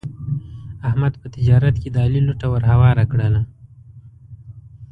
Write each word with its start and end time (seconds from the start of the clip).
احمد 0.87 1.13
په 1.21 1.27
تجارت 1.35 1.75
کې 1.81 1.89
د 1.91 1.97
علي 2.05 2.21
لوټه 2.27 2.47
ور 2.51 2.63
هواره 2.71 3.03
کړله. 3.11 3.41